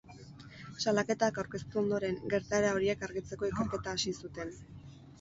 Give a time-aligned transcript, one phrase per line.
[0.85, 4.61] Salaketak aurkeztu ondoren, gertaera horiek argitzeko ikerketa hasi zuten.